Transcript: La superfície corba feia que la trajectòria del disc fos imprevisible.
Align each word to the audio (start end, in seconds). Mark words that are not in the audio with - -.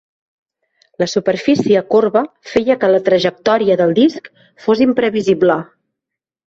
La 1.03 1.07
superfície 1.11 1.83
corba 1.95 2.25
feia 2.55 2.79
que 2.85 2.91
la 2.95 3.03
trajectòria 3.11 3.79
del 3.83 3.97
disc 4.03 4.35
fos 4.67 4.85
imprevisible. 4.91 5.65